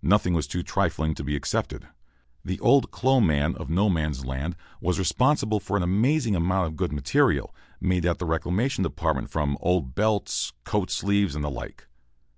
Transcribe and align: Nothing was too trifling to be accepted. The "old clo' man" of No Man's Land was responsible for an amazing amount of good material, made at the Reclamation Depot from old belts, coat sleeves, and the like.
Nothing 0.00 0.32
was 0.32 0.46
too 0.46 0.62
trifling 0.62 1.14
to 1.14 1.22
be 1.22 1.36
accepted. 1.36 1.86
The 2.42 2.58
"old 2.60 2.90
clo' 2.90 3.20
man" 3.20 3.56
of 3.56 3.68
No 3.68 3.90
Man's 3.90 4.24
Land 4.24 4.56
was 4.80 4.98
responsible 4.98 5.60
for 5.60 5.76
an 5.76 5.82
amazing 5.82 6.34
amount 6.34 6.66
of 6.68 6.76
good 6.76 6.94
material, 6.94 7.54
made 7.78 8.06
at 8.06 8.18
the 8.18 8.24
Reclamation 8.24 8.84
Depot 8.84 9.26
from 9.26 9.58
old 9.60 9.94
belts, 9.94 10.54
coat 10.64 10.90
sleeves, 10.90 11.34
and 11.34 11.44
the 11.44 11.50
like. 11.50 11.88